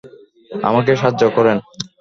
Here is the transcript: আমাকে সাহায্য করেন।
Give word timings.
আমাকে 0.51 0.91
সাহায্য 0.95 1.23
করেন। 1.35 1.57